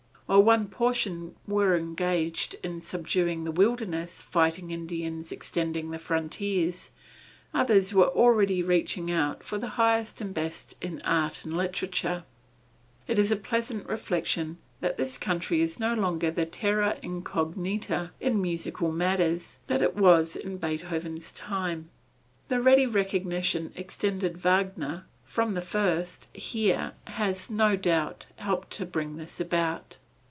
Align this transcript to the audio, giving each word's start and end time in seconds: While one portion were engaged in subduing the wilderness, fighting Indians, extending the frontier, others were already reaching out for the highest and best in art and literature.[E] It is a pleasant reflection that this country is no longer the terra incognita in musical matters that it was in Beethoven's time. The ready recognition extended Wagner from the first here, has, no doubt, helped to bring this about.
While 0.27 0.43
one 0.43 0.69
portion 0.69 1.35
were 1.45 1.75
engaged 1.75 2.55
in 2.63 2.79
subduing 2.79 3.43
the 3.43 3.51
wilderness, 3.51 4.21
fighting 4.21 4.71
Indians, 4.71 5.29
extending 5.33 5.91
the 5.91 5.99
frontier, 5.99 6.71
others 7.53 7.93
were 7.93 8.07
already 8.07 8.63
reaching 8.63 9.11
out 9.11 9.43
for 9.43 9.57
the 9.57 9.71
highest 9.71 10.21
and 10.21 10.33
best 10.33 10.77
in 10.81 11.01
art 11.01 11.43
and 11.43 11.53
literature.[E] 11.53 12.23
It 13.11 13.19
is 13.19 13.29
a 13.29 13.35
pleasant 13.35 13.89
reflection 13.89 14.57
that 14.79 14.95
this 14.95 15.17
country 15.17 15.61
is 15.61 15.81
no 15.81 15.93
longer 15.93 16.31
the 16.31 16.45
terra 16.45 16.97
incognita 17.01 18.11
in 18.21 18.41
musical 18.41 18.89
matters 18.89 19.59
that 19.67 19.81
it 19.81 19.97
was 19.97 20.37
in 20.37 20.55
Beethoven's 20.55 21.33
time. 21.33 21.89
The 22.47 22.61
ready 22.61 22.85
recognition 22.85 23.73
extended 23.75 24.37
Wagner 24.37 25.07
from 25.25 25.55
the 25.55 25.61
first 25.61 26.29
here, 26.33 26.93
has, 27.07 27.49
no 27.49 27.75
doubt, 27.75 28.27
helped 28.37 28.69
to 28.69 28.85
bring 28.85 29.17
this 29.17 29.41
about. 29.41 29.97